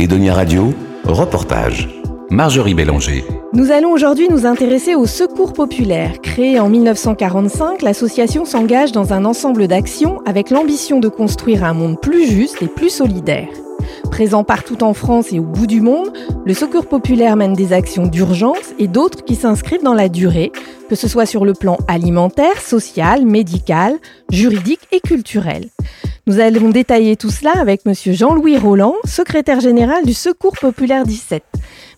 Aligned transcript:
Edonia 0.00 0.32
Radio, 0.32 0.72
reportage. 1.04 1.86
Marjorie 2.30 2.72
Bélanger. 2.72 3.22
Nous 3.52 3.70
allons 3.70 3.92
aujourd'hui 3.92 4.28
nous 4.30 4.46
intéresser 4.46 4.94
au 4.94 5.04
Secours 5.04 5.52
populaire. 5.52 6.22
Créé 6.22 6.58
en 6.58 6.70
1945, 6.70 7.82
l'association 7.82 8.46
s'engage 8.46 8.92
dans 8.92 9.12
un 9.12 9.26
ensemble 9.26 9.68
d'actions 9.68 10.22
avec 10.24 10.48
l'ambition 10.48 11.00
de 11.00 11.08
construire 11.08 11.64
un 11.64 11.74
monde 11.74 12.00
plus 12.00 12.26
juste 12.26 12.62
et 12.62 12.66
plus 12.66 12.88
solidaire. 12.88 13.50
Présent 14.10 14.42
partout 14.42 14.82
en 14.82 14.94
France 14.94 15.34
et 15.34 15.38
au 15.38 15.44
bout 15.44 15.66
du 15.66 15.82
monde, 15.82 16.10
le 16.46 16.54
Secours 16.54 16.86
populaire 16.86 17.36
mène 17.36 17.52
des 17.52 17.74
actions 17.74 18.06
d'urgence 18.06 18.72
et 18.78 18.88
d'autres 18.88 19.22
qui 19.22 19.34
s'inscrivent 19.34 19.82
dans 19.82 19.92
la 19.92 20.08
durée, 20.08 20.50
que 20.88 20.94
ce 20.94 21.08
soit 21.08 21.26
sur 21.26 21.44
le 21.44 21.52
plan 21.52 21.76
alimentaire, 21.88 22.62
social, 22.62 23.26
médical, 23.26 23.98
juridique 24.30 24.88
et 24.92 25.00
culturel. 25.00 25.68
Nous 26.30 26.38
allons 26.38 26.68
détailler 26.68 27.16
tout 27.16 27.30
cela 27.30 27.50
avec 27.58 27.84
Monsieur 27.86 28.12
Jean-Louis 28.12 28.56
Roland, 28.56 28.94
secrétaire 29.04 29.58
général 29.58 30.06
du 30.06 30.14
Secours 30.14 30.54
populaire 30.60 31.04
17. 31.04 31.42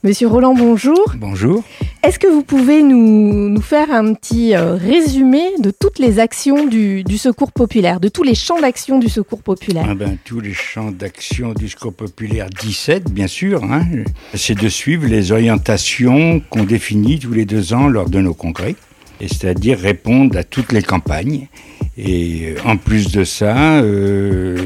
Monsieur 0.05 0.27
Roland, 0.27 0.55
bonjour. 0.55 1.13
Bonjour. 1.19 1.63
Est-ce 2.03 2.19
que 2.19 2.29
vous 2.29 2.43
pouvez 2.43 2.83
nous, 2.83 3.51
nous 3.51 3.61
faire 3.61 3.93
un 3.93 4.15
petit 4.15 4.57
euh, 4.57 4.75
résumé 4.75 5.43
de 5.59 5.71
toutes 5.71 5.99
les 5.99 6.19
actions 6.19 6.67
du, 6.67 7.05
du 7.05 7.19
Secours 7.19 7.53
populaire, 7.53 8.01
de 8.01 8.09
tous 8.09 8.23
les 8.23 8.35
champs 8.35 8.59
d'action 8.59 8.99
du 8.99 9.11
Secours 9.11 9.43
populaire? 9.43 9.85
Ah 9.87 9.95
ben, 9.95 10.17
Tous 10.25 10.41
les 10.41 10.55
champs 10.55 10.91
d'action 10.91 11.53
du 11.53 11.69
Secours 11.69 11.93
populaire 11.93 12.49
17, 12.49 13.13
bien 13.13 13.27
sûr, 13.27 13.63
hein, 13.63 13.85
c'est 14.33 14.59
de 14.59 14.69
suivre 14.71 15.07
les 15.09 15.31
orientations 15.31 16.41
qu'on 16.49 16.65
définit 16.65 17.19
tous 17.19 17.35
les 17.35 17.45
deux 17.45 17.75
ans 17.75 17.87
lors 17.87 18.09
de 18.09 18.23
nos 18.23 18.33
congrès, 18.33 18.77
c'est-à-dire 19.21 19.79
répondre 19.79 20.39
à 20.39 20.43
toutes 20.43 20.73
les 20.73 20.83
campagnes. 20.83 21.49
Et 21.97 22.55
en 22.65 22.77
plus 22.77 23.13
de 23.13 23.25
ça, 23.25 23.81
euh, 23.81 24.57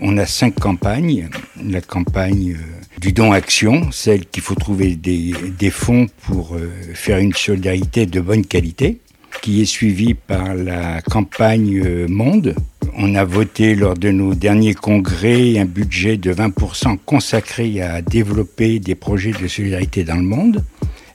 on 0.00 0.18
a 0.18 0.26
cinq 0.26 0.54
campagnes. 0.54 1.28
La 1.62 1.80
campagne... 1.80 2.56
Euh, 2.58 2.78
du 2.98 3.12
don 3.12 3.32
action, 3.32 3.90
celle 3.92 4.26
qu'il 4.26 4.42
faut 4.42 4.54
trouver 4.54 4.96
des, 4.96 5.32
des 5.58 5.70
fonds 5.70 6.06
pour 6.26 6.56
euh, 6.56 6.68
faire 6.94 7.18
une 7.18 7.32
solidarité 7.32 8.06
de 8.06 8.20
bonne 8.20 8.44
qualité, 8.44 8.98
qui 9.40 9.62
est 9.62 9.66
suivie 9.66 10.14
par 10.14 10.54
la 10.54 11.00
campagne 11.02 11.80
euh, 11.84 12.08
Monde. 12.08 12.54
On 12.96 13.14
a 13.14 13.24
voté 13.24 13.76
lors 13.76 13.94
de 13.94 14.10
nos 14.10 14.34
derniers 14.34 14.74
congrès 14.74 15.58
un 15.58 15.64
budget 15.64 16.16
de 16.16 16.32
20% 16.32 16.98
consacré 17.04 17.80
à 17.80 18.02
développer 18.02 18.80
des 18.80 18.96
projets 18.96 19.32
de 19.32 19.46
solidarité 19.46 20.02
dans 20.02 20.16
le 20.16 20.22
monde. 20.22 20.64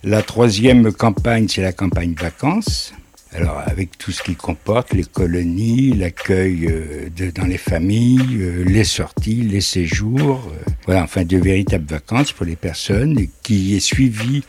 La 0.05 0.21
troisième 0.21 0.93
campagne, 0.93 1.47
c'est 1.49 1.61
la 1.61 1.73
campagne 1.73 2.13
vacances. 2.17 2.93
Alors 3.35 3.63
avec 3.65 3.97
tout 3.97 4.11
ce 4.11 4.21
qui 4.21 4.35
comporte 4.35 4.93
les 4.93 5.03
colonies, 5.03 5.91
l'accueil 5.93 6.67
euh, 6.69 7.09
dans 7.33 7.45
les 7.45 7.57
familles, 7.57 8.37
euh, 8.39 8.63
les 8.63 8.83
sorties, 8.83 9.41
les 9.41 9.61
séjours, 9.61 10.51
euh, 10.51 10.71
voilà, 10.85 11.03
enfin 11.03 11.23
de 11.23 11.37
véritables 11.37 11.85
vacances 11.85 12.31
pour 12.31 12.45
les 12.45 12.55
personnes, 12.55 13.27
qui 13.41 13.75
est 13.75 13.79
suivi 13.79 14.43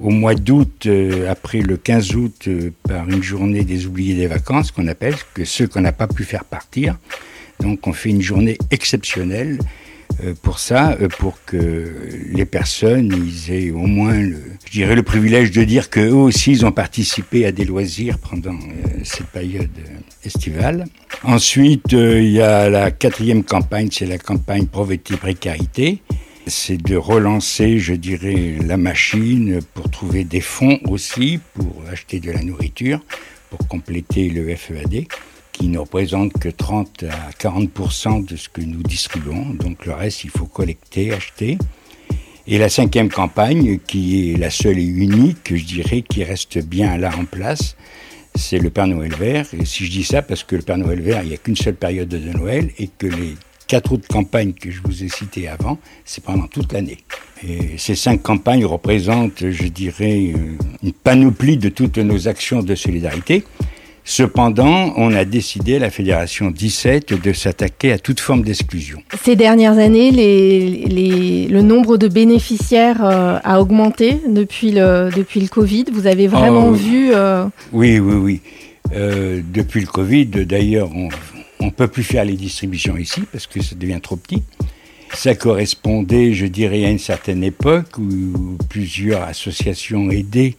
au 0.00 0.10
mois 0.10 0.34
d'août, 0.34 0.86
après 1.26 1.60
le 1.60 1.78
15 1.78 2.16
août, 2.16 2.48
par 2.86 3.08
une 3.08 3.22
journée 3.22 3.64
des 3.64 3.86
oubliés 3.86 4.14
des 4.14 4.26
vacances 4.26 4.70
qu'on 4.70 4.88
appelle, 4.88 5.14
que 5.32 5.46
ceux 5.46 5.66
qu'on 5.66 5.80
n'a 5.80 5.92
pas 5.92 6.06
pu 6.06 6.24
faire 6.24 6.44
partir. 6.44 6.98
Donc 7.60 7.86
on 7.86 7.94
fait 7.94 8.10
une 8.10 8.20
journée 8.20 8.58
exceptionnelle 8.70 9.58
euh, 9.58 9.64
pour 10.42 10.58
ça, 10.58 10.96
euh, 11.00 11.08
pour 11.08 11.38
que 11.44 11.92
les 12.32 12.44
personnes 12.44 13.12
aient 13.48 13.70
au 13.70 13.86
moins, 13.86 14.18
le, 14.18 14.42
je 14.66 14.72
dirais, 14.72 14.94
le 14.94 15.02
privilège 15.02 15.50
de 15.50 15.64
dire 15.64 15.90
qu'eux 15.90 16.12
aussi, 16.12 16.52
ils 16.52 16.66
ont 16.66 16.72
participé 16.72 17.46
à 17.46 17.52
des 17.52 17.64
loisirs 17.64 18.18
pendant 18.18 18.54
euh, 18.54 19.00
cette 19.04 19.26
période 19.26 19.70
estivale. 20.24 20.86
Ensuite, 21.22 21.92
il 21.92 22.30
y 22.30 22.40
a 22.40 22.68
la 22.70 22.90
quatrième 22.90 23.44
campagne, 23.44 23.88
c'est 23.90 24.06
la 24.06 24.18
campagne 24.18 24.66
Pauvreté-Précarité. 24.66 26.02
C'est 26.46 26.80
de 26.80 26.96
relancer, 26.96 27.78
je 27.78 27.94
dirais, 27.94 28.56
la 28.64 28.76
machine 28.76 29.60
pour 29.74 29.90
trouver 29.90 30.22
des 30.22 30.40
fonds 30.40 30.78
aussi, 30.88 31.40
pour 31.54 31.82
acheter 31.90 32.20
de 32.20 32.30
la 32.30 32.42
nourriture, 32.42 33.00
pour 33.50 33.66
compléter 33.66 34.28
le 34.28 34.54
FEAD 34.54 35.06
qui 35.58 35.68
ne 35.68 35.78
représente 35.78 36.32
que 36.34 36.48
30 36.48 37.04
à 37.04 37.32
40 37.38 38.26
de 38.26 38.36
ce 38.36 38.48
que 38.48 38.60
nous 38.60 38.82
distribuons. 38.82 39.54
Donc 39.54 39.86
le 39.86 39.92
reste, 39.92 40.24
il 40.24 40.30
faut 40.30 40.46
collecter, 40.46 41.12
acheter. 41.12 41.56
Et 42.46 42.58
la 42.58 42.68
cinquième 42.68 43.08
campagne, 43.08 43.78
qui 43.78 44.32
est 44.32 44.36
la 44.36 44.50
seule 44.50 44.78
et 44.78 44.84
unique, 44.84 45.54
je 45.56 45.64
dirais, 45.64 46.02
qui 46.02 46.22
reste 46.24 46.58
bien 46.58 46.96
là 46.98 47.10
en 47.18 47.24
place, 47.24 47.76
c'est 48.34 48.58
le 48.58 48.70
Père 48.70 48.86
Noël 48.86 49.14
vert. 49.14 49.46
Et 49.58 49.64
si 49.64 49.86
je 49.86 49.90
dis 49.90 50.04
ça, 50.04 50.22
parce 50.22 50.44
que 50.44 50.56
le 50.56 50.62
Père 50.62 50.78
Noël 50.78 51.00
vert, 51.00 51.22
il 51.22 51.28
n'y 51.30 51.34
a 51.34 51.38
qu'une 51.38 51.56
seule 51.56 51.74
période 51.74 52.08
de 52.08 52.18
Noël 52.18 52.70
et 52.78 52.88
que 52.88 53.06
les 53.06 53.34
quatre 53.66 53.92
autres 53.92 54.06
campagnes 54.06 54.52
que 54.52 54.70
je 54.70 54.80
vous 54.84 55.02
ai 55.02 55.08
citées 55.08 55.48
avant, 55.48 55.78
c'est 56.04 56.22
pendant 56.22 56.46
toute 56.46 56.72
l'année. 56.72 56.98
Et 57.46 57.78
ces 57.78 57.96
cinq 57.96 58.22
campagnes 58.22 58.64
représentent, 58.64 59.50
je 59.50 59.66
dirais, 59.66 60.32
une 60.82 60.92
panoplie 60.92 61.56
de 61.56 61.68
toutes 61.68 61.98
nos 61.98 62.28
actions 62.28 62.62
de 62.62 62.74
solidarité. 62.74 63.42
Cependant, 64.08 64.94
on 64.96 65.12
a 65.12 65.24
décidé, 65.24 65.80
la 65.80 65.90
Fédération 65.90 66.52
17, 66.52 67.12
de 67.20 67.32
s'attaquer 67.32 67.90
à 67.90 67.98
toute 67.98 68.20
forme 68.20 68.42
d'exclusion. 68.42 69.02
Ces 69.24 69.34
dernières 69.34 69.78
années, 69.78 70.12
le 71.50 71.60
nombre 71.60 71.96
de 71.96 72.06
bénéficiaires 72.06 73.04
euh, 73.04 73.38
a 73.42 73.60
augmenté 73.60 74.18
depuis 74.28 74.70
le, 74.70 75.10
depuis 75.14 75.40
le 75.40 75.48
Covid. 75.48 75.86
Vous 75.92 76.06
avez 76.06 76.28
vraiment 76.28 76.68
Oh, 76.68 76.72
vu... 76.72 77.10
euh, 77.12 77.46
Oui, 77.72 77.98
oui, 77.98 78.14
oui. 78.14 78.40
Euh, 78.94 79.40
depuis 79.52 79.80
le 79.80 79.88
Covid, 79.88 80.26
d'ailleurs, 80.26 80.88
on 80.94 81.66
ne 81.66 81.70
peut 81.70 81.88
plus 81.88 82.04
faire 82.04 82.24
les 82.24 82.34
distributions 82.36 82.96
ici 82.96 83.22
parce 83.32 83.48
que 83.48 83.60
ça 83.60 83.74
devient 83.74 83.98
trop 84.00 84.14
petit. 84.14 84.40
Ça 85.14 85.34
correspondait, 85.34 86.32
je 86.32 86.46
dirais, 86.46 86.84
à 86.84 86.90
une 86.90 87.00
certaine 87.00 87.42
époque 87.42 87.98
où 87.98 88.56
plusieurs 88.68 89.22
associations 89.24 90.12
aidaient 90.12 90.54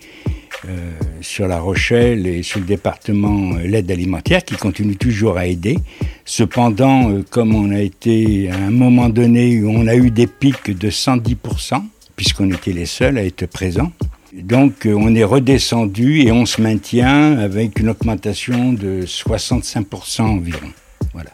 euh, 0.65 0.91
sur 1.21 1.47
La 1.47 1.59
Rochelle 1.59 2.25
et 2.25 2.41
sur 2.41 2.59
le 2.59 2.65
département 2.65 3.55
euh, 3.55 3.67
l'aide 3.67 3.91
alimentaire 3.91 4.43
qui 4.43 4.55
continue 4.55 4.95
toujours 4.95 5.37
à 5.37 5.45
aider. 5.45 5.77
Cependant, 6.25 7.11
euh, 7.11 7.23
comme 7.29 7.53
on 7.53 7.71
a 7.71 7.79
été 7.79 8.49
à 8.49 8.55
un 8.55 8.71
moment 8.71 9.09
donné 9.09 9.61
où 9.61 9.69
on 9.69 9.87
a 9.87 9.95
eu 9.95 10.09
des 10.09 10.27
pics 10.27 10.71
de 10.71 10.89
110%, 10.89 11.83
puisqu'on 12.15 12.51
était 12.51 12.73
les 12.73 12.85
seuls 12.85 13.17
à 13.17 13.23
être 13.23 13.45
présents, 13.45 13.91
donc 14.33 14.85
euh, 14.85 14.93
on 14.93 15.13
est 15.15 15.23
redescendu 15.23 16.21
et 16.21 16.31
on 16.31 16.45
se 16.45 16.61
maintient 16.61 17.37
avec 17.37 17.79
une 17.79 17.89
augmentation 17.89 18.73
de 18.73 19.03
65% 19.05 20.21
environ. 20.21 20.71
Voilà. 21.13 21.31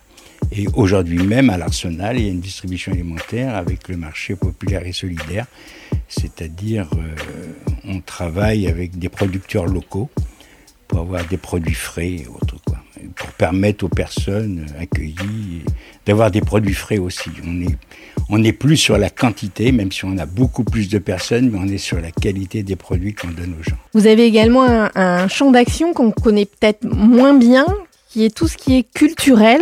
Et 0.52 0.68
aujourd'hui 0.74 1.24
même, 1.24 1.50
à 1.50 1.58
l'Arsenal, 1.58 2.20
il 2.20 2.26
y 2.26 2.28
a 2.28 2.32
une 2.32 2.42
distribution 2.42 2.92
alimentaire 2.92 3.56
avec 3.56 3.88
le 3.88 3.98
marché 3.98 4.36
populaire 4.36 4.86
et 4.86 4.92
solidaire, 4.92 5.46
c'est-à-dire 6.08 6.90
on 7.94 8.02
travaille 8.02 8.68
avec 8.68 8.98
des 8.98 9.10
producteurs 9.10 9.66
locaux 9.66 10.10
pour 10.88 11.00
avoir 11.00 11.26
des 11.26 11.38
produits 11.38 11.74
frais 11.76 12.10
et 12.10 12.28
autres, 12.28 12.58
quoi, 12.66 12.78
pour 13.16 13.30
permettre 13.32 13.86
aux 13.86 13.90
personnes 13.90 14.66
accueillies 14.80 15.64
d'avoir 16.06 16.32
des 16.32 16.42
produits 16.42 16.74
frais 16.74 16.98
aussi. 16.98 17.30
On 17.48 17.62
est, 17.62 17.78
on 18.30 18.38
n'est 18.38 18.54
plus 18.54 18.78
sur 18.78 18.98
la 18.98 19.10
quantité, 19.10 19.72
même 19.72 19.92
si 19.92 20.06
on 20.06 20.18
a 20.18 20.26
beaucoup 20.26 20.64
plus 20.64 20.90
de 20.90 20.98
personnes, 20.98 21.50
mais 21.52 21.60
on 21.62 21.68
est 21.68 21.78
sur 21.78 22.00
la 22.00 22.12
qualité 22.12 22.64
des 22.64 22.76
produits 22.76 23.14
qu'on 23.14 23.30
donne 23.30 23.56
aux 23.60 23.64
gens. 23.64 23.78
Vous 23.94 24.08
avez 24.08 24.26
également 24.26 24.64
un, 24.64 24.92
un 24.96 25.28
champ 25.28 25.52
d'action 25.52 25.94
qu'on 25.94 26.12
connaît 26.12 26.46
peut-être 26.46 26.86
moins 26.86 27.34
bien, 27.34 27.66
qui 28.10 28.26
est 28.26 28.36
tout 28.36 28.48
ce 28.48 28.58
qui 28.58 28.76
est 28.76 28.84
culturel. 28.84 29.62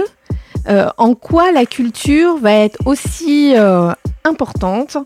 Euh, 0.68 0.90
en 0.98 1.16
quoi 1.16 1.52
la 1.52 1.66
culture 1.66 2.38
va 2.38 2.54
être 2.54 2.78
aussi 2.86 3.54
euh, 3.56 3.92
importante 4.24 4.98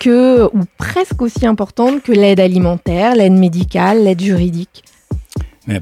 que, 0.00 0.44
ou 0.52 0.60
presque 0.78 1.22
aussi 1.22 1.46
importante 1.46 2.02
que 2.02 2.12
l'aide 2.12 2.40
alimentaire, 2.40 3.14
l'aide 3.14 3.32
médicale, 3.32 4.04
l'aide 4.04 4.20
juridique 4.20 4.82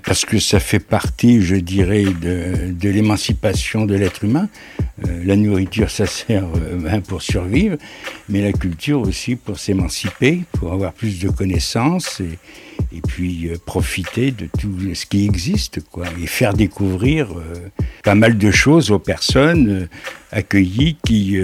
Parce 0.04 0.24
que 0.24 0.38
ça 0.38 0.60
fait 0.60 0.78
partie, 0.80 1.40
je 1.40 1.56
dirais, 1.56 2.04
de, 2.04 2.72
de 2.72 2.88
l'émancipation 2.88 3.86
de 3.86 3.94
l'être 3.94 4.24
humain. 4.24 4.48
Euh, 5.06 5.22
la 5.24 5.36
nourriture, 5.36 5.90
ça 5.90 6.06
sert 6.06 6.44
euh, 6.44 6.76
ben, 6.76 7.00
pour 7.00 7.22
survivre, 7.22 7.76
mais 8.28 8.42
la 8.42 8.52
culture 8.52 9.00
aussi 9.00 9.36
pour 9.36 9.58
s'émanciper, 9.58 10.42
pour 10.52 10.72
avoir 10.72 10.92
plus 10.92 11.20
de 11.20 11.30
connaissances 11.30 12.20
et, 12.20 12.38
et 12.92 13.00
puis 13.00 13.48
euh, 13.48 13.56
profiter 13.64 14.30
de 14.30 14.46
tout 14.58 14.94
ce 14.94 15.06
qui 15.06 15.24
existe, 15.24 15.80
quoi, 15.90 16.06
et 16.22 16.26
faire 16.26 16.54
découvrir 16.54 17.28
euh, 17.32 17.54
pas 18.04 18.14
mal 18.14 18.38
de 18.38 18.50
choses 18.50 18.90
aux 18.90 18.98
personnes 18.98 19.68
euh, 19.68 19.88
accueillies 20.32 20.96
qui, 21.04 21.38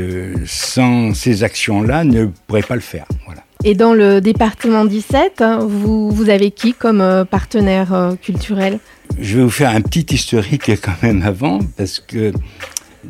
sans 0.47 1.13
ces 1.13 1.43
actions-là, 1.43 2.05
ne 2.05 2.27
pourraient 2.47 2.63
pas 2.63 2.77
le 2.77 2.81
faire. 2.81 3.07
Voilà. 3.25 3.43
Et 3.65 3.75
dans 3.75 3.95
le 3.95 4.21
département 4.21 4.85
17, 4.85 5.41
hein, 5.41 5.67
vous, 5.69 6.11
vous 6.11 6.31
avez 6.31 6.53
qui 6.53 6.73
comme 6.73 7.25
partenaire 7.29 8.15
culturel? 8.23 8.79
Je 9.19 9.39
vais 9.39 9.43
vous 9.43 9.51
faire 9.51 9.71
un 9.71 9.81
petit 9.81 10.15
historique 10.15 10.71
quand 10.81 11.03
même 11.03 11.23
avant, 11.23 11.59
parce 11.77 11.99
que 11.99 12.33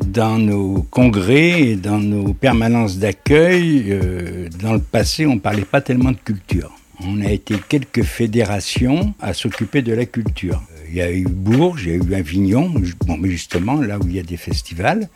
dans 0.05 0.37
nos 0.37 0.85
congrès 0.89 1.61
et 1.61 1.75
dans 1.75 1.99
nos 1.99 2.33
permanences 2.33 2.97
d'accueil, 2.97 3.85
euh, 3.89 4.47
dans 4.61 4.73
le 4.73 4.79
passé, 4.79 5.25
on 5.25 5.35
ne 5.35 5.39
parlait 5.39 5.65
pas 5.65 5.81
tellement 5.81 6.11
de 6.11 6.17
culture. 6.23 6.71
On 7.01 7.21
a 7.21 7.31
été 7.31 7.55
quelques 7.69 8.03
fédérations 8.03 9.13
à 9.19 9.33
s'occuper 9.33 9.81
de 9.81 9.93
la 9.93 10.05
culture. 10.05 10.61
Euh, 10.71 10.85
Il 10.89 10.95
y 10.95 11.01
a 11.01 11.11
eu 11.11 11.25
Bourges, 11.25 11.83
il 11.85 11.89
y 11.89 11.93
a 11.93 11.97
eu 11.97 12.13
Avignon, 12.15 12.73
bon, 13.05 13.17
mais 13.17 13.29
justement 13.29 13.75
là 13.81 13.99
où 13.99 14.07
il 14.07 14.15
y 14.15 14.19
a 14.19 14.23
des 14.23 14.37
festivals, 14.37 15.09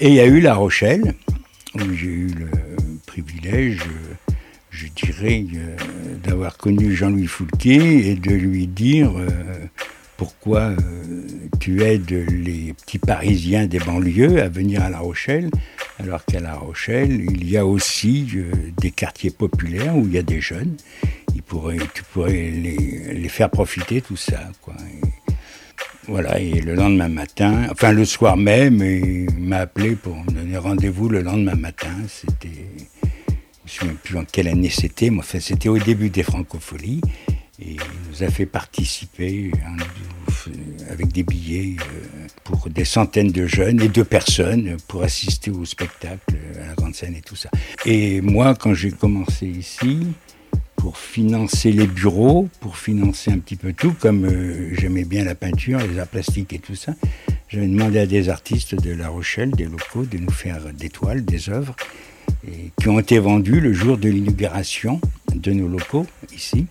et 0.00 0.08
il 0.08 0.14
y 0.14 0.20
a 0.20 0.26
eu 0.26 0.40
La 0.40 0.54
Rochelle, 0.54 1.14
où 1.76 1.92
j'ai 1.94 2.06
eu 2.08 2.26
le 2.28 2.48
privilège, 3.06 3.78
je 4.70 4.86
dirais, 4.88 5.44
d'avoir 6.24 6.56
connu 6.56 6.94
Jean-Louis 6.94 7.26
Foulquier 7.26 8.10
et 8.10 8.14
de 8.16 8.32
lui 8.32 8.66
dire 8.66 9.12
pourquoi 10.16 10.72
tu 11.60 11.82
aides 11.82 12.10
les 12.10 12.72
petits 12.74 12.98
Parisiens 12.98 13.66
des 13.66 13.78
banlieues 13.78 14.42
à 14.42 14.48
venir 14.48 14.82
à 14.82 14.90
La 14.90 14.98
Rochelle, 14.98 15.50
alors 15.98 16.24
qu'à 16.24 16.40
La 16.40 16.54
Rochelle, 16.54 17.26
il 17.30 17.48
y 17.48 17.56
a 17.56 17.64
aussi 17.64 18.26
des 18.80 18.90
quartiers 18.90 19.30
populaires 19.30 19.96
où 19.96 20.06
il 20.06 20.14
y 20.14 20.18
a 20.18 20.22
des 20.22 20.40
jeunes. 20.40 20.76
tu 21.32 21.42
pourrais 21.42 22.32
les, 22.32 23.28
faire 23.28 23.50
profiter 23.50 24.00
tout 24.00 24.16
ça. 24.16 24.50
Quoi. 24.60 24.74
Voilà, 26.06 26.38
et 26.38 26.60
le 26.60 26.74
lendemain 26.74 27.08
matin, 27.08 27.66
enfin 27.70 27.92
le 27.92 28.04
soir 28.04 28.36
même, 28.36 28.82
il 28.82 29.30
m'a 29.38 29.58
appelé 29.58 29.96
pour 29.96 30.16
me 30.16 30.30
donner 30.30 30.58
rendez-vous 30.58 31.08
le 31.08 31.22
lendemain 31.22 31.54
matin. 31.54 31.94
C'était, 32.08 32.66
je 33.64 33.72
ne 33.72 33.80
sais 33.80 33.86
même 33.86 33.96
plus 33.96 34.18
en 34.18 34.24
quelle 34.24 34.48
année 34.48 34.68
c'était, 34.68 35.10
mais 35.10 35.20
enfin 35.20 35.40
c'était 35.40 35.68
au 35.70 35.78
début 35.78 36.10
des 36.10 36.22
francopholies. 36.22 37.00
Et 37.60 37.76
il 37.76 37.80
nous 38.10 38.22
a 38.22 38.28
fait 38.28 38.46
participer 38.46 39.52
avec 40.90 41.12
des 41.12 41.22
billets 41.22 41.76
euh, 41.80 42.26
pour 42.44 42.68
des 42.68 42.84
centaines 42.84 43.30
de 43.30 43.46
jeunes 43.46 43.80
et 43.80 43.88
de 43.88 44.02
personnes 44.02 44.76
pour 44.88 45.02
assister 45.02 45.50
au 45.50 45.64
spectacle, 45.64 46.34
à 46.62 46.68
la 46.68 46.74
grande 46.74 46.94
scène 46.94 47.14
et 47.14 47.20
tout 47.20 47.36
ça. 47.36 47.50
Et 47.84 48.20
moi, 48.20 48.54
quand 48.54 48.74
j'ai 48.74 48.90
commencé 48.90 49.46
ici, 49.46 50.06
pour 50.76 50.98
financer 50.98 51.72
les 51.72 51.86
bureaux, 51.86 52.48
pour 52.60 52.76
financer 52.76 53.30
un 53.30 53.38
petit 53.38 53.56
peu 53.56 53.72
tout, 53.72 53.94
comme 53.98 54.26
euh, 54.26 54.74
j'aimais 54.74 55.04
bien 55.04 55.24
la 55.24 55.34
peinture, 55.34 55.78
les 55.78 55.98
arts 55.98 56.08
plastiques 56.08 56.52
et 56.52 56.58
tout 56.58 56.74
ça. 56.74 56.92
J'avais 57.48 57.68
demandé 57.68 57.98
à 57.98 58.06
des 58.06 58.28
artistes 58.28 58.74
de 58.74 58.92
La 58.92 59.08
Rochelle, 59.08 59.50
des 59.52 59.64
locaux, 59.64 60.04
de 60.04 60.18
nous 60.18 60.32
faire 60.32 60.60
des 60.72 60.88
toiles, 60.90 61.24
des 61.24 61.48
œuvres, 61.48 61.76
qui 62.78 62.88
ont 62.88 62.98
été 62.98 63.18
vendues 63.18 63.60
le 63.60 63.72
jour 63.72 63.96
de 63.96 64.08
l'inauguration 64.08 65.00
de 65.34 65.52
nos 65.52 65.68
locaux 65.68 66.06
ici. 66.34 66.66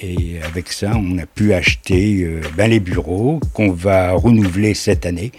Et 0.00 0.38
avec 0.44 0.70
ça, 0.70 0.92
on 0.94 1.18
a 1.18 1.26
pu 1.26 1.52
acheter 1.52 2.22
euh, 2.22 2.40
ben, 2.56 2.70
les 2.70 2.78
bureaux 2.78 3.40
qu'on 3.52 3.72
va 3.72 4.12
renouveler 4.12 4.74
cette 4.74 5.06
année 5.06 5.32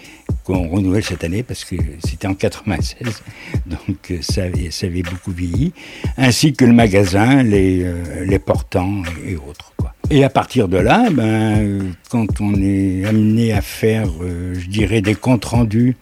qu'on 0.44 0.68
renouvelle 0.68 1.04
cette 1.04 1.24
année 1.24 1.42
parce 1.42 1.64
que 1.64 1.76
c'était 2.04 2.26
en 2.26 2.34
96, 2.34 3.22
donc 3.66 4.10
euh, 4.10 4.18
ça 4.20 4.44
avait, 4.44 5.02
beaucoup 5.02 5.32
vieilli, 5.32 5.72
ainsi 6.16 6.52
que 6.54 6.64
le 6.64 6.72
magasin, 6.72 7.42
les, 7.42 7.82
euh, 7.84 8.38
portants 8.38 9.02
et, 9.26 9.36
autres. 9.36 9.72
Quoi. 9.76 9.92
Et 10.10 10.24
à 10.24 10.30
partir 10.30 10.68
de 10.68 10.78
là, 10.78 11.08
ben, 11.10 11.92
quand 12.10 12.40
on 12.40 12.54
est 12.54 13.04
amené 13.04 13.52
à 13.52 13.60
faire, 13.60 14.08
je 14.54 14.66
dirais, 14.66 15.02
des 15.02 15.14
comptes 15.14 15.44
rendus 15.44 15.96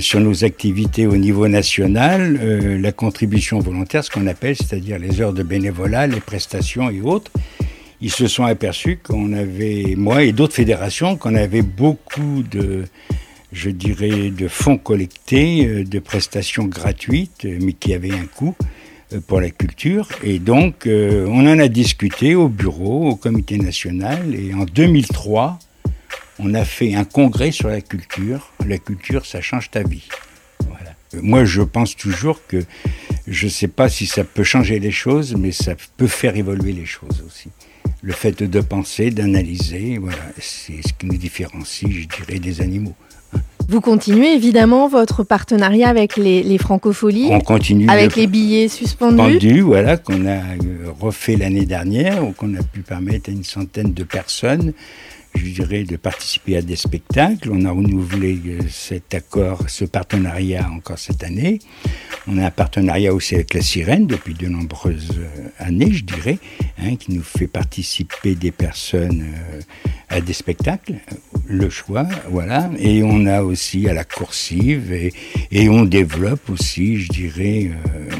sur 0.00 0.20
nos 0.20 0.44
activités 0.44 1.06
au 1.06 1.16
niveau 1.16 1.48
national, 1.48 2.80
la 2.80 2.92
contribution 2.92 3.58
volontaire, 3.58 4.04
ce 4.04 4.10
qu'on 4.10 4.26
appelle, 4.26 4.56
c'est-à-dire 4.56 4.98
les 4.98 5.20
heures 5.20 5.32
de 5.32 5.42
bénévolat, 5.42 6.06
les 6.06 6.20
prestations 6.20 6.88
et 6.90 7.00
autres, 7.00 7.30
ils 8.00 8.10
se 8.10 8.26
sont 8.26 8.44
aperçus 8.44 8.98
qu'on 9.02 9.32
avait, 9.32 9.94
moi 9.96 10.22
et 10.22 10.32
d'autres 10.32 10.54
fédérations, 10.54 11.16
qu'on 11.16 11.34
avait 11.34 11.62
beaucoup 11.62 12.42
de 12.50 12.84
je 13.56 13.70
dirais, 13.70 14.30
de 14.30 14.48
fonds 14.48 14.78
collectés, 14.78 15.66
euh, 15.66 15.84
de 15.84 15.98
prestations 15.98 16.64
gratuites, 16.64 17.44
euh, 17.44 17.58
mais 17.60 17.72
qui 17.72 17.94
avaient 17.94 18.12
un 18.12 18.26
coût 18.26 18.54
euh, 19.12 19.20
pour 19.26 19.40
la 19.40 19.50
culture. 19.50 20.08
Et 20.22 20.38
donc, 20.38 20.86
on 20.86 21.46
en 21.46 21.58
a 21.58 21.68
discuté 21.68 22.34
au 22.34 22.48
bureau, 22.48 23.08
au 23.08 23.16
comité 23.16 23.58
national, 23.58 24.34
et 24.34 24.52
en 24.54 24.64
2003, 24.64 25.58
on 26.38 26.54
a 26.54 26.64
fait 26.64 26.94
un 26.94 27.04
congrès 27.04 27.50
sur 27.50 27.68
la 27.68 27.80
culture. 27.80 28.52
La 28.66 28.78
culture, 28.78 29.24
ça 29.26 29.40
change 29.40 29.70
ta 29.70 29.82
vie. 29.82 30.08
Voilà. 30.68 30.94
Moi, 31.22 31.44
je 31.44 31.62
pense 31.62 31.96
toujours 31.96 32.40
que 32.46 32.64
je 33.26 33.46
ne 33.46 33.50
sais 33.50 33.68
pas 33.68 33.88
si 33.88 34.06
ça 34.06 34.24
peut 34.24 34.44
changer 34.44 34.78
les 34.78 34.90
choses, 34.90 35.34
mais 35.36 35.52
ça 35.52 35.74
peut 35.96 36.06
faire 36.06 36.36
évoluer 36.36 36.72
les 36.72 36.86
choses 36.86 37.22
aussi. 37.26 37.48
Le 38.02 38.12
fait 38.12 38.42
de 38.42 38.60
penser, 38.60 39.10
d'analyser, 39.10 39.98
voilà, 39.98 40.18
c'est 40.38 40.86
ce 40.86 40.92
qui 40.92 41.06
nous 41.06 41.16
différencie, 41.16 41.90
je 41.90 42.06
dirais, 42.06 42.38
des 42.38 42.60
animaux. 42.60 42.94
Vous 43.68 43.80
continuez 43.80 44.32
évidemment 44.32 44.86
votre 44.86 45.24
partenariat 45.24 45.88
avec 45.88 46.16
les, 46.16 46.44
les 46.44 46.58
francopholies. 46.58 47.28
On 47.30 47.40
continue. 47.40 47.88
Avec 47.88 48.14
les 48.14 48.28
billets 48.28 48.68
suspendus. 48.68 49.32
Suspendus, 49.32 49.60
voilà, 49.62 49.96
qu'on 49.96 50.24
a 50.24 50.36
euh, 50.36 50.92
refait 51.00 51.34
l'année 51.34 51.66
dernière, 51.66 52.22
qu'on 52.36 52.54
a 52.54 52.62
pu 52.62 52.80
permettre 52.82 53.28
à 53.28 53.32
une 53.32 53.42
centaine 53.42 53.92
de 53.92 54.04
personnes 54.04 54.72
je 55.36 55.62
dirais, 55.62 55.84
de 55.84 55.96
participer 55.96 56.56
à 56.56 56.62
des 56.62 56.76
spectacles. 56.76 57.50
On 57.52 57.64
a 57.64 57.70
renouvelé 57.70 58.38
euh, 58.46 58.60
cet 58.68 59.14
accord, 59.14 59.68
ce 59.68 59.84
partenariat 59.84 60.68
encore 60.70 60.98
cette 60.98 61.22
année. 61.24 61.58
On 62.26 62.38
a 62.38 62.46
un 62.46 62.50
partenariat 62.50 63.14
aussi 63.14 63.34
avec 63.34 63.54
la 63.54 63.60
Sirène 63.60 64.06
depuis 64.06 64.34
de 64.34 64.48
nombreuses 64.48 65.18
euh, 65.18 65.48
années, 65.58 65.92
je 65.92 66.04
dirais, 66.04 66.38
hein, 66.78 66.96
qui 66.96 67.12
nous 67.12 67.22
fait 67.22 67.46
participer 67.46 68.34
des 68.34 68.50
personnes 68.50 69.24
euh, 69.24 69.60
à 70.08 70.20
des 70.20 70.32
spectacles. 70.32 70.94
Le 71.46 71.70
choix, 71.70 72.08
voilà. 72.28 72.70
Et 72.78 73.02
on 73.02 73.26
a 73.26 73.42
aussi 73.42 73.88
à 73.88 73.94
la 73.94 74.04
coursive 74.04 74.92
et, 74.92 75.12
et 75.50 75.68
on 75.68 75.84
développe 75.84 76.50
aussi, 76.50 76.96
je 76.98 77.08
dirais, 77.08 77.70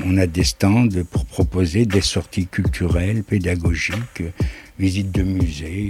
on 0.05 0.17
a 0.17 0.27
des 0.27 0.45
stands 0.45 0.89
pour 1.11 1.27
proposer 1.27 1.87
des 1.87 2.01
sorties 2.01 2.47
culturelles, 2.47 3.25
pédagogiques, 3.25 4.23
visites 4.79 5.13
de 5.13 5.23
musées 5.23 5.89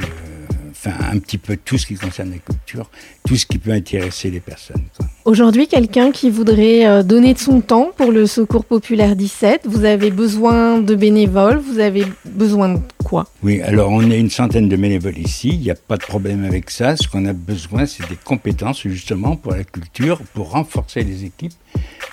enfin 0.86 0.96
un 1.12 1.18
petit 1.18 1.38
peu 1.38 1.56
tout 1.56 1.78
ce 1.78 1.86
qui 1.86 1.94
concerne 1.94 2.30
la 2.30 2.38
culture, 2.38 2.90
tout 3.26 3.36
ce 3.36 3.46
qui 3.46 3.58
peut 3.58 3.72
intéresser 3.72 4.30
les 4.30 4.40
personnes. 4.40 4.82
Aujourd'hui, 5.24 5.66
quelqu'un 5.66 6.12
qui 6.12 6.30
voudrait 6.30 6.86
euh, 6.86 7.02
donner 7.02 7.34
de 7.34 7.38
son 7.38 7.60
temps 7.60 7.90
pour 7.96 8.12
le 8.12 8.26
Secours 8.26 8.64
Populaire 8.64 9.16
17, 9.16 9.62
vous 9.64 9.84
avez 9.84 10.10
besoin 10.10 10.78
de 10.78 10.94
bénévoles, 10.94 11.58
vous 11.58 11.78
avez 11.78 12.04
besoin 12.24 12.74
de 12.74 12.78
quoi? 13.04 13.26
Oui, 13.42 13.60
alors 13.62 13.90
on 13.90 14.10
est 14.10 14.18
une 14.18 14.30
centaine 14.30 14.68
de 14.68 14.76
bénévoles 14.76 15.18
ici, 15.18 15.50
il 15.52 15.60
n'y 15.60 15.70
a 15.70 15.74
pas 15.74 15.96
de 15.96 16.04
problème 16.04 16.44
avec 16.44 16.70
ça. 16.70 16.96
Ce 16.96 17.08
qu'on 17.08 17.24
a 17.26 17.32
besoin, 17.32 17.86
c'est 17.86 18.08
des 18.08 18.18
compétences 18.22 18.82
justement 18.82 19.36
pour 19.36 19.52
la 19.52 19.64
culture, 19.64 20.20
pour 20.34 20.50
renforcer 20.50 21.02
les 21.02 21.24
équipes, 21.24 21.54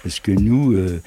parce 0.04 0.20
que 0.20 0.32
nous, 0.32 0.74
euh, 0.74 1.02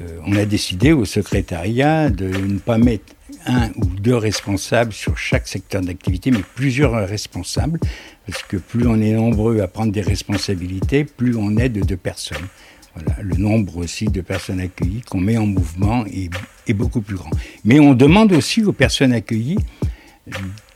euh, 0.00 0.18
on 0.26 0.36
a 0.36 0.44
décidé 0.44 0.92
au 0.92 1.04
secrétariat 1.04 2.10
de 2.10 2.28
ne 2.28 2.58
pas 2.58 2.78
mettre 2.78 3.14
un 3.46 3.70
ou 3.76 3.84
deux 3.84 4.16
responsables 4.16 4.92
sur 4.92 5.16
chaque 5.18 5.48
secteur 5.48 5.82
d'activité, 5.82 6.30
mais 6.30 6.42
plusieurs 6.54 6.92
responsables, 7.08 7.78
parce 8.26 8.42
que 8.42 8.56
plus 8.56 8.86
on 8.86 9.00
est 9.00 9.12
nombreux 9.12 9.60
à 9.60 9.68
prendre 9.68 9.92
des 9.92 10.00
responsabilités, 10.00 11.04
plus 11.04 11.36
on 11.36 11.56
aide 11.56 11.84
de 11.84 11.94
personnes. 11.94 12.46
Voilà, 12.94 13.22
le 13.22 13.36
nombre 13.36 13.76
aussi 13.76 14.06
de 14.06 14.20
personnes 14.20 14.60
accueillies 14.60 15.02
qu'on 15.02 15.20
met 15.20 15.36
en 15.36 15.46
mouvement 15.46 16.04
est, 16.06 16.72
beaucoup 16.72 17.00
plus 17.00 17.16
grand. 17.16 17.30
Mais 17.64 17.80
on 17.80 17.94
demande 17.94 18.32
aussi 18.32 18.62
aux 18.62 18.72
personnes 18.72 19.12
accueillies 19.12 19.58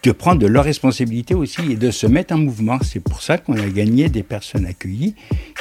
de 0.02 0.12
prendre 0.12 0.40
de 0.40 0.46
leurs 0.46 0.64
responsabilités 0.64 1.34
aussi 1.34 1.72
et 1.72 1.76
de 1.76 1.90
se 1.90 2.06
mettre 2.06 2.34
en 2.34 2.38
mouvement. 2.38 2.78
C'est 2.82 3.00
pour 3.00 3.22
ça 3.22 3.38
qu'on 3.38 3.54
a 3.54 3.68
gagné 3.68 4.08
des 4.08 4.22
personnes 4.22 4.66
accueillies 4.66 5.14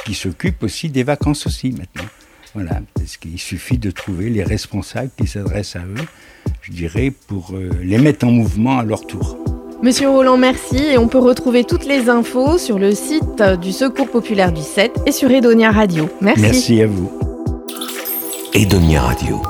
qui 0.04 0.14
s'occupent 0.14 0.62
aussi 0.62 0.88
des 0.88 1.02
vacances 1.02 1.46
aussi 1.46 1.72
maintenant. 1.72 2.08
Voilà, 2.54 2.80
parce 2.94 3.16
qu'il 3.16 3.38
suffit 3.38 3.78
de 3.78 3.90
trouver 3.90 4.28
les 4.28 4.42
responsables 4.42 5.10
qui 5.16 5.26
s'adressent 5.26 5.76
à 5.76 5.84
eux, 5.84 6.06
je 6.62 6.72
dirais, 6.72 7.12
pour 7.26 7.52
euh, 7.52 7.70
les 7.82 7.98
mettre 7.98 8.26
en 8.26 8.30
mouvement 8.30 8.78
à 8.78 8.84
leur 8.84 9.06
tour. 9.06 9.36
Monsieur 9.82 10.08
Roland, 10.08 10.36
merci. 10.36 10.76
Et 10.76 10.96
on 10.96 11.08
peut 11.08 11.18
retrouver 11.18 11.64
toutes 11.64 11.84
les 11.84 12.08
infos 12.08 12.56
sur 12.56 12.78
le 12.78 12.92
site 12.92 13.42
du 13.60 13.72
Secours 13.72 14.08
Populaire 14.08 14.52
du 14.52 14.62
7 14.62 14.92
et 15.06 15.12
sur 15.12 15.30
Edonia 15.30 15.72
Radio. 15.72 16.08
Merci. 16.20 16.42
Merci 16.42 16.82
à 16.82 16.86
vous. 16.86 17.10
Edonia 18.54 19.02
Radio. 19.02 19.42